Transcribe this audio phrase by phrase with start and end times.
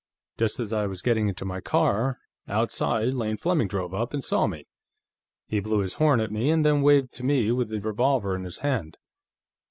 [0.35, 2.17] Just as I was getting into my car,
[2.47, 4.65] outside, Lane Fleming drove up and saw me.
[5.47, 8.43] He blew his horn at me, and then waved to me with this revolver in
[8.43, 8.97] his hand.